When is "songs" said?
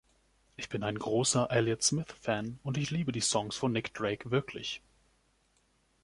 3.21-3.55